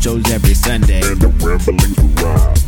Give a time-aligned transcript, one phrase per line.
[0.00, 1.02] shows every Sunday.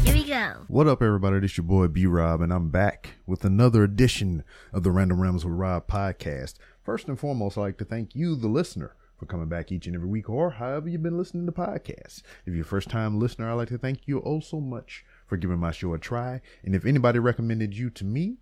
[0.04, 0.52] Here we go.
[0.68, 1.40] What up, everybody?
[1.40, 5.46] This your boy B Rob, and I'm back with another edition of the Random Rambles
[5.46, 6.56] with Rob podcast.
[6.82, 9.96] First and foremost, I'd like to thank you, the listener, for coming back each and
[9.96, 12.22] every week, or however you've been listening to podcasts.
[12.44, 15.38] If you're a first time listener, I'd like to thank you oh so much for
[15.38, 16.42] giving my show a try.
[16.62, 18.36] And if anybody recommended you to me,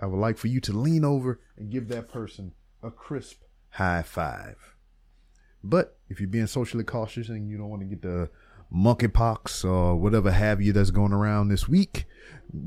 [0.00, 4.02] I would like for you to lean over and give that person a crisp high
[4.02, 4.73] five.
[5.64, 8.28] But if you're being socially cautious and you don't want to get the
[8.72, 12.04] monkeypox or whatever have you that's going around this week,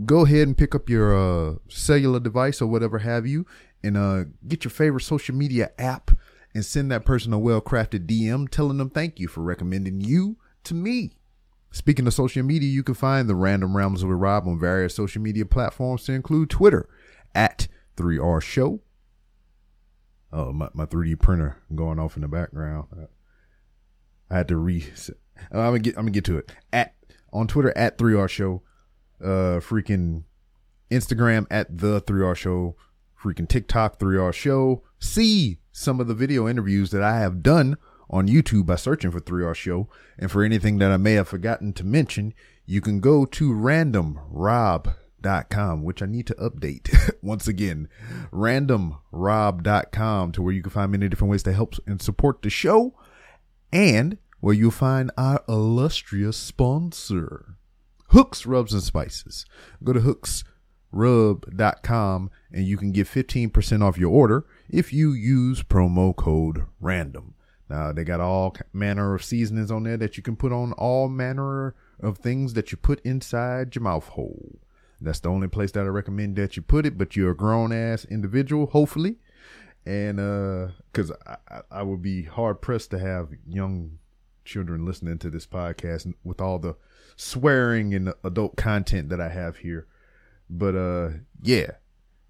[0.06, 3.46] go ahead and pick up your uh, cellular device or whatever have you
[3.84, 6.12] and uh, get your favorite social media app
[6.56, 10.38] and send that person a well crafted DM telling them thank you for recommending you
[10.64, 11.12] to me.
[11.70, 15.22] Speaking of social media, you can find the Random Rambles with Rob on various social
[15.22, 16.90] media platforms to include Twitter
[17.36, 17.68] at
[17.98, 18.80] 3R Show.
[20.32, 22.88] Oh, my, my 3D printer going off in the background.
[24.30, 24.86] I had to re.
[25.52, 25.96] I'm gonna get.
[25.96, 26.52] I'm gonna get to it.
[26.74, 26.96] At
[27.32, 28.64] on Twitter at 3R Show,
[29.22, 30.24] uh, freaking
[30.92, 32.76] Instagram at the 3R Show,
[33.22, 34.84] freaking TikTok 3R Show.
[35.00, 37.78] See some of the video interviews that I have done
[38.10, 39.90] on YouTube by searching for 3R Show.
[40.18, 42.34] And for anything that I may have forgotten to mention,
[42.66, 43.54] you can go to
[45.22, 47.90] randomrob.com, which I need to update once again.
[48.32, 52.94] Randomrob.com to where you can find many different ways to help and support the show
[53.72, 57.56] and where you'll find our illustrious sponsor,
[58.10, 59.46] Hooks Rubs and Spices.
[59.84, 60.46] Go to
[60.94, 67.34] hooksrub.com and you can get 15% off your order if you use promo code RANDOM.
[67.70, 71.10] Now, they got all manner of seasonings on there that you can put on all
[71.10, 74.60] manner of things that you put inside your mouth hole.
[75.00, 77.72] That's the only place that I recommend that you put it, but you're a grown
[77.72, 79.16] ass individual, hopefully.
[79.86, 84.00] And, uh, cause I, I, I would be hard pressed to have young
[84.44, 86.76] children listening to this podcast with all the
[87.16, 89.88] swearing and adult content that I have here.
[90.50, 91.10] But, uh,
[91.42, 91.72] yeah,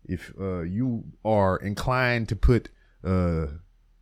[0.05, 2.69] if, uh, you are inclined to put,
[3.03, 3.47] uh,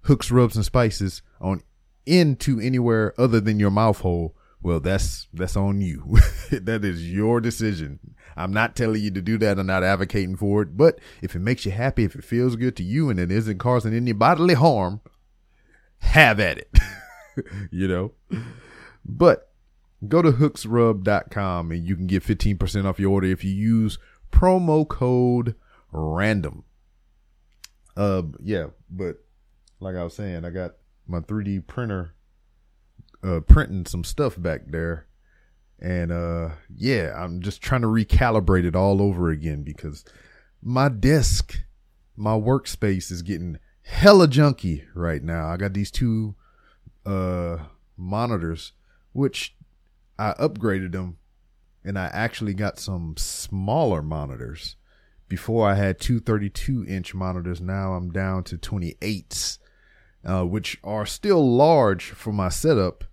[0.02, 1.62] hooks, rubs, and spices on
[2.06, 6.18] into anywhere other than your mouth hole, well, that's that's on you.
[6.52, 8.15] that is your decision.
[8.36, 9.60] I'm not telling you to do that.
[9.60, 10.78] I'm not advocating for it.
[10.78, 13.58] But if it makes you happy, if it feels good to you, and it isn't
[13.58, 15.02] causing any bodily harm,
[16.00, 16.78] have at it.
[17.72, 18.12] you know.
[19.06, 19.50] But
[20.08, 23.98] go to hooksrub.com and you can get 15% off your order if you use
[24.32, 25.56] promo code
[25.92, 26.64] random.
[27.96, 29.18] Uh, yeah, but
[29.80, 30.74] like I was saying, I got
[31.08, 32.14] my 3D printer
[33.24, 35.08] uh, printing some stuff back there.
[35.80, 40.06] And uh, yeah, I'm just trying to recalibrate it all over again because
[40.62, 41.62] my desk,
[42.16, 45.48] my workspace is getting hella junky right now.
[45.48, 46.36] I got these two
[47.06, 47.58] uh,
[47.98, 48.72] monitors,
[49.12, 49.56] which
[50.18, 51.18] I upgraded them
[51.84, 54.76] and I actually got some smaller monitors.
[55.28, 57.60] Before I had two 32 inch monitors.
[57.60, 59.58] Now I'm down to 28s
[60.26, 63.04] uh, which are still large for my setup,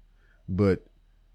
[0.48, 0.86] but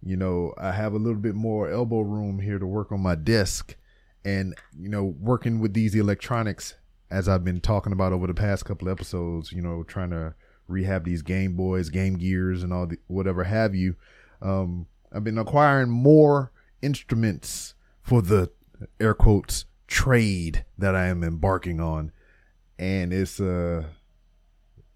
[0.10, 3.16] you know, I have a little bit more elbow room here to work on my
[3.16, 3.76] desk
[4.24, 6.76] and, you know, working with these electronics
[7.10, 10.34] as I've been talking about over the past couple episodes, you know, trying to
[10.68, 13.96] rehab these Game Boys, Game Gears and all the whatever have you.
[14.42, 16.52] Um, I've been acquiring more
[16.82, 18.52] instruments for the
[19.00, 22.12] air quotes trade that I am embarking on.
[22.78, 23.86] And it's, uh,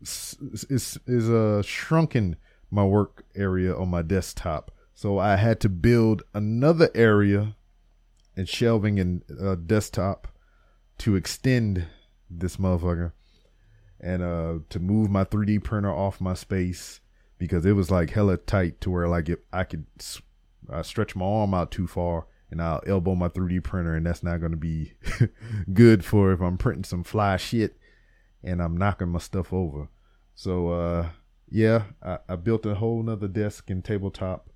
[0.01, 2.35] is is uh shrunken
[2.71, 4.71] my work area on my desktop.
[5.01, 7.55] So I had to build another area
[8.37, 10.27] and shelving and uh, desktop
[10.99, 11.87] to extend
[12.29, 13.11] this motherfucker
[13.99, 16.99] and uh to move my 3D printer off my space
[17.39, 19.87] because it was like hella tight to where like if I could
[20.69, 24.21] I stretch my arm out too far and I'll elbow my 3D printer and that's
[24.21, 24.93] not going to be
[25.73, 27.75] good for if I'm printing some fly shit
[28.43, 29.87] and I'm knocking my stuff over.
[30.35, 31.09] So uh,
[31.49, 34.50] yeah, I, I built a whole nother desk and tabletop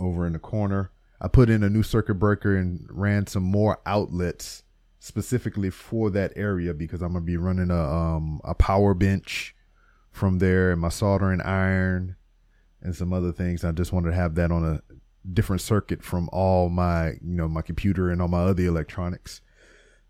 [0.00, 0.90] over in the corner.
[1.20, 4.62] I put in a new circuit breaker and ran some more outlets
[4.98, 9.54] specifically for that area because I'm gonna be running a um a power bench
[10.10, 12.16] from there and my soldering iron
[12.82, 13.64] and some other things.
[13.64, 14.80] I just wanted to have that on a
[15.32, 19.40] different circuit from all my you know my computer and all my other electronics.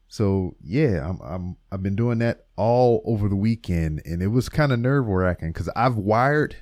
[0.09, 4.49] So yeah, I'm, I'm I've been doing that all over the weekend, and it was
[4.49, 6.57] kind of nerve wracking because I've wired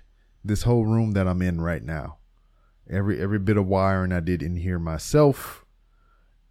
[0.44, 2.19] this whole room that I'm in right now.
[2.90, 5.64] Every every bit of wiring I did in here myself,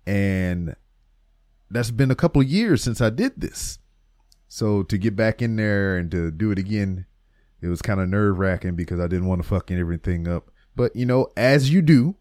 [0.06, 0.76] and
[1.70, 3.80] that's been a couple of years since I did this.
[4.48, 7.06] So to get back in there and to do it again,
[7.62, 10.52] it was kind of nerve wracking because I didn't want to fucking everything up.
[10.76, 12.16] But you know, as you do,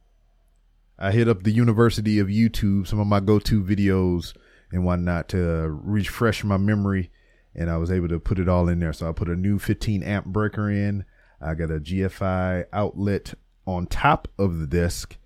[0.98, 4.34] I hit up the University of YouTube, some of my go-to videos
[4.72, 5.38] and whatnot to
[5.82, 7.10] refresh my memory,
[7.54, 8.92] and I was able to put it all in there.
[8.92, 11.04] So I put a new 15 amp breaker in.
[11.40, 13.34] I got a GFI outlet
[13.66, 15.16] on top of the desk,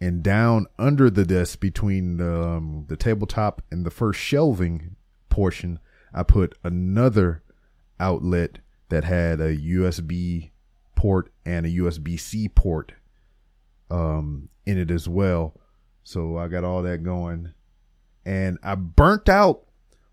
[0.00, 4.96] and down under the desk between the, um, the tabletop and the first shelving
[5.28, 5.78] portion,
[6.12, 7.42] I put another
[8.00, 8.58] outlet
[8.88, 10.50] that had a USB
[10.96, 12.92] port and a USB C port
[13.90, 15.54] um, in it as well.
[16.04, 17.52] So I got all that going.
[18.24, 19.62] And I burnt out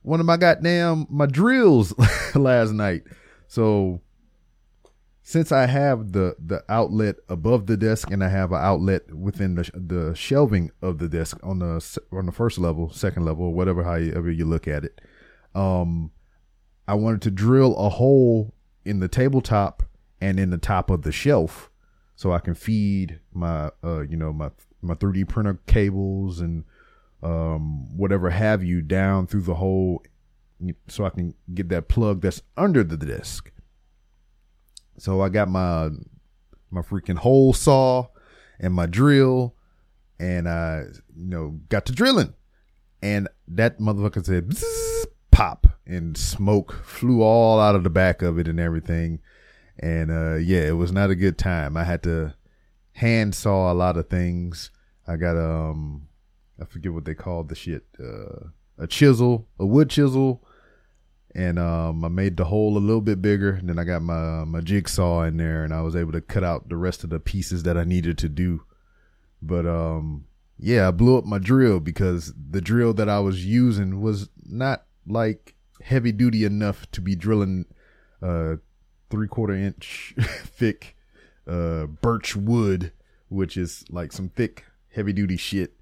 [0.02, 1.94] one of my goddamn my drills
[2.36, 3.04] last night.
[3.48, 4.02] So
[5.30, 9.54] since I have the the outlet above the desk and I have an outlet within
[9.54, 13.84] the the shelving of the desk on the on the first level, second level, whatever
[13.84, 15.00] however you look at it,
[15.54, 16.10] um,
[16.88, 19.84] I wanted to drill a hole in the tabletop
[20.20, 21.70] and in the top of the shelf
[22.16, 24.50] so I can feed my uh you know my
[24.82, 26.64] my 3D printer cables and
[27.22, 30.02] um whatever have you down through the hole
[30.88, 33.52] so I can get that plug that's under the disc.
[35.00, 35.90] So I got my
[36.72, 38.08] my freaking hole saw
[38.60, 39.56] and my drill
[40.20, 40.86] and I
[41.16, 42.34] you know got to drilling
[43.02, 44.54] and that motherfucker said
[45.32, 49.20] pop and smoke flew all out of the back of it and everything
[49.80, 51.78] and uh, yeah, it was not a good time.
[51.78, 52.36] I had to
[52.94, 54.72] hand saw a lot of things.
[55.08, 56.08] I got um,
[56.62, 60.46] I forget what they called the shit, uh, a chisel, a wood chisel,
[61.36, 63.52] and um, I made the hole a little bit bigger.
[63.52, 66.44] And then I got my my jigsaw in there, and I was able to cut
[66.44, 68.64] out the rest of the pieces that I needed to do.
[69.42, 70.26] But um,
[70.58, 74.86] yeah, I blew up my drill because the drill that I was using was not
[75.08, 77.66] like heavy duty enough to be drilling
[78.22, 78.58] uh
[79.10, 80.96] three quarter inch thick
[81.50, 82.92] uh, birch wood,
[83.28, 85.74] which is like some thick, heavy duty shit.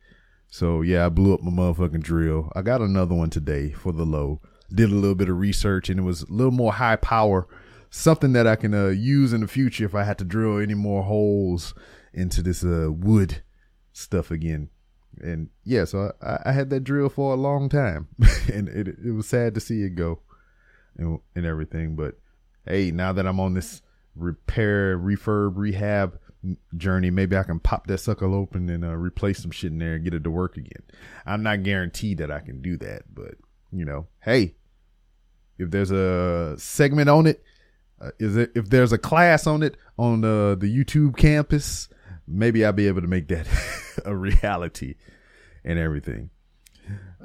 [0.49, 2.51] So yeah, I blew up my motherfucking drill.
[2.55, 4.39] I got another one today for the low.
[4.73, 7.47] Did a little bit of research and it was a little more high power,
[7.89, 10.73] something that I can uh, use in the future if I had to drill any
[10.73, 11.73] more holes
[12.13, 13.43] into this uh, wood
[13.93, 14.69] stuff again.
[15.19, 18.07] And yeah, so I, I had that drill for a long time,
[18.53, 20.19] and it, it was sad to see it go
[20.97, 21.95] and, and everything.
[21.95, 22.15] But
[22.65, 23.81] hey, now that I'm on this
[24.15, 26.19] repair, refurb, rehab
[26.75, 29.95] journey, maybe I can pop that sucker open and uh, replace some shit in there
[29.95, 30.83] and get it to work again.
[31.25, 33.35] I'm not guaranteed that I can do that, but
[33.71, 34.55] you know, hey,
[35.57, 37.43] if there's a segment on it,
[37.99, 41.89] uh, is it if there's a class on it on the the YouTube campus,
[42.27, 43.47] maybe I'll be able to make that
[44.05, 44.95] a reality
[45.63, 46.29] and everything.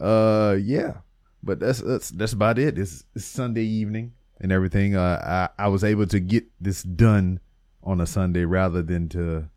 [0.01, 0.99] Uh, yeah,
[1.43, 2.79] but that's that's that's about it.
[2.79, 4.97] It's, it's Sunday evening and everything.
[4.97, 7.41] Uh, I, I was able to get this done
[7.83, 9.49] on a Sunday rather than to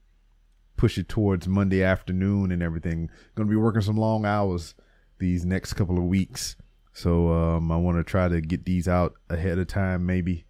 [0.78, 3.10] push it towards Monday afternoon and everything.
[3.36, 4.76] Going to be working some long hours
[5.20, 6.56] these next couple of weeks.
[6.96, 10.46] So um, I want to try to get these out ahead of time, maybe.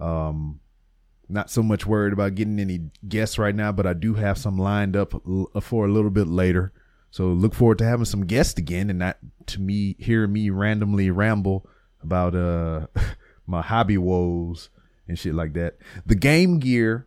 [0.00, 0.60] Um,
[1.28, 4.56] not so much worried about getting any guests right now, but I do have some
[4.56, 5.12] lined up
[5.60, 6.72] for a little bit later.
[7.10, 11.10] So look forward to having some guests again, and not to me hear me randomly
[11.10, 11.66] ramble
[12.02, 12.86] about uh
[13.46, 14.70] my hobby woes
[15.06, 15.76] and shit like that.
[16.06, 17.06] The Game Gear.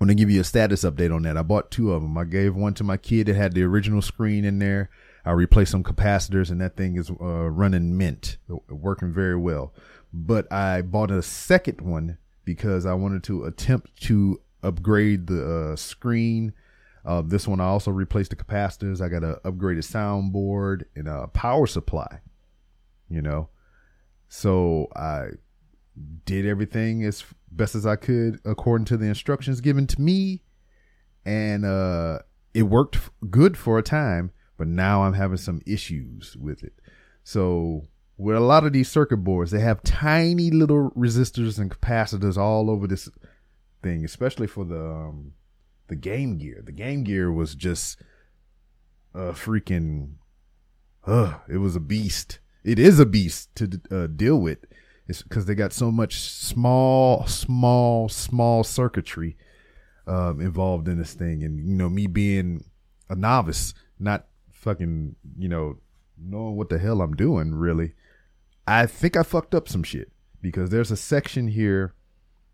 [0.00, 1.36] I want to give you a status update on that.
[1.36, 2.16] I bought two of them.
[2.16, 4.90] I gave one to my kid that had the original screen in there.
[5.28, 8.38] I replaced some capacitors, and that thing is uh, running mint,
[8.70, 9.74] working very well.
[10.10, 12.16] But I bought a second one
[12.46, 16.54] because I wanted to attempt to upgrade the uh, screen.
[17.04, 19.02] Uh, this one I also replaced the capacitors.
[19.02, 22.20] I got an upgraded soundboard and a power supply.
[23.10, 23.50] You know,
[24.30, 25.26] so I
[26.24, 30.42] did everything as best as I could according to the instructions given to me.
[31.26, 32.20] And uh,
[32.54, 36.74] it worked good for a time, but now I'm having some issues with it.
[37.24, 37.84] So
[38.18, 42.68] with a lot of these circuit boards, they have tiny little resistors and capacitors all
[42.68, 43.08] over this
[43.82, 45.32] thing, especially for the um,
[45.86, 46.60] the Game Gear.
[46.62, 47.98] The Game Gear was just
[49.14, 50.16] a freaking,
[51.06, 54.58] uh, it was a beast it is a beast to uh, deal with.
[55.06, 59.38] It's because they got so much small, small, small circuitry
[60.06, 62.64] um, involved in this thing, and you know, me being
[63.08, 64.26] a novice, not
[64.68, 65.78] fucking, you know,
[66.18, 67.94] knowing what the hell I'm doing, really.
[68.66, 71.94] I think I fucked up some shit because there's a section here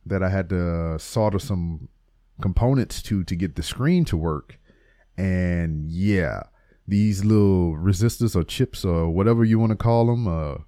[0.07, 1.89] that I had to solder some
[2.41, 4.61] components to to get the screen to work,
[5.17, 6.45] and yeah,
[6.87, 10.59] these little resistors or chips or whatever you want to call them, uh,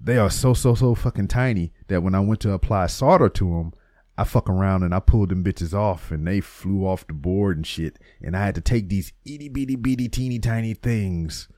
[0.00, 3.44] they are so so so fucking tiny that when I went to apply solder to
[3.44, 3.72] them,
[4.18, 7.56] I fuck around and I pulled them bitches off and they flew off the board
[7.56, 7.98] and shit.
[8.22, 11.48] And I had to take these itty bitty bitty teeny tiny things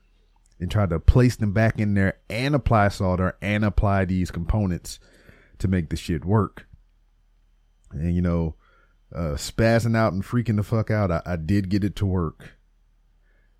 [0.59, 4.99] and try to place them back in there and apply solder and apply these components
[5.59, 6.67] to make the shit work.
[7.91, 8.55] And you know,
[9.15, 12.51] uh, spazzing out and freaking the fuck out, I, I did get it to work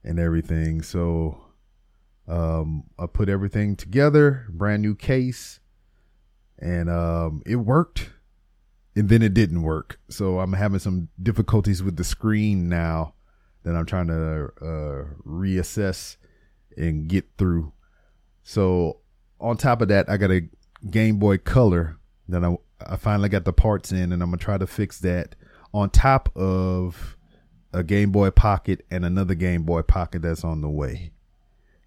[0.03, 0.81] and everything.
[0.81, 1.39] So
[2.27, 5.59] um, I put everything together, brand new case,
[6.59, 8.09] and um, it worked.
[8.99, 9.97] And then it didn't work.
[10.09, 13.13] So I'm having some difficulties with the screen now
[13.63, 16.17] that I'm trying to uh, reassess
[16.75, 17.71] and get through.
[18.43, 18.97] So
[19.39, 20.41] on top of that, I got a
[20.89, 24.57] Game Boy Color that I I finally got the parts in, and I'm gonna try
[24.57, 25.35] to fix that
[25.73, 27.17] on top of
[27.73, 31.11] a Game Boy Pocket and another Game Boy Pocket that's on the way.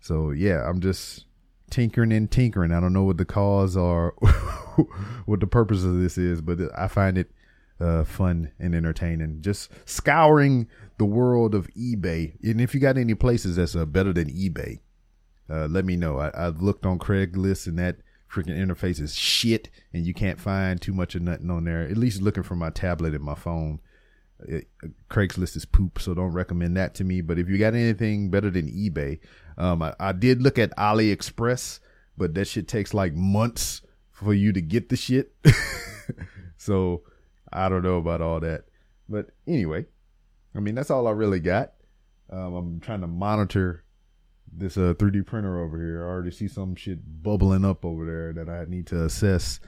[0.00, 1.26] So yeah, I'm just
[1.72, 2.70] tinkering and tinkering.
[2.70, 4.10] I don't know what the cause or
[5.26, 7.32] what the purpose of this is, but I find it
[7.80, 9.40] uh, fun and entertaining.
[9.40, 14.12] Just scouring the world of eBay, and if you got any places that's uh, better
[14.12, 14.80] than eBay,
[15.50, 16.18] uh, let me know.
[16.18, 17.96] I, I've looked on Craigslist and that
[18.30, 21.82] freaking interface is shit, and you can't find too much of nothing on there.
[21.82, 23.80] At least looking for my tablet and my phone.
[24.46, 24.68] It,
[25.10, 27.22] Craigslist is poop, so don't recommend that to me.
[27.22, 29.20] But if you got anything better than eBay,
[29.58, 31.80] um, I, I did look at AliExpress,
[32.16, 35.34] but that shit takes like months for you to get the shit.
[36.56, 37.02] so
[37.52, 38.64] I don't know about all that.
[39.08, 39.86] But anyway,
[40.54, 41.72] I mean that's all I really got.
[42.30, 43.84] Um, I'm trying to monitor
[44.54, 46.02] this uh 3D printer over here.
[46.06, 49.60] I already see some shit bubbling up over there that I need to assess.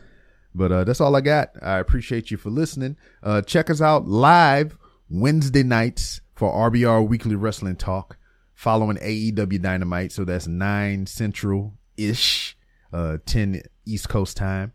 [0.54, 1.50] But uh, that's all I got.
[1.62, 2.96] I appreciate you for listening.
[3.22, 4.78] Uh, check us out live
[5.10, 8.16] Wednesday nights for RBR Weekly Wrestling Talk,
[8.54, 10.12] following AEW Dynamite.
[10.12, 12.56] So that's nine Central ish,
[12.92, 14.72] uh, ten East Coast time,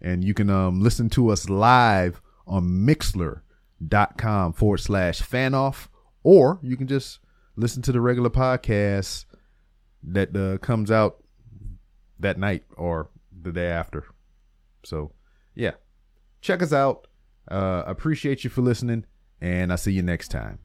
[0.00, 5.88] and you can um listen to us live on Mixlr.com forward slash fanoff,
[6.22, 7.20] or you can just
[7.56, 9.26] listen to the regular podcast
[10.02, 11.22] that uh, comes out
[12.18, 13.10] that night or
[13.42, 14.06] the day after.
[14.84, 15.12] So,
[15.54, 15.72] yeah,
[16.40, 17.06] check us out.
[17.50, 19.04] Uh, appreciate you for listening,
[19.40, 20.58] and I'll see you next time.